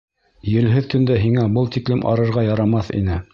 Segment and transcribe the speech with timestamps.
[0.51, 3.21] Елһеҙ төндә һиңә был тиклем арырға ярамаҫ ине.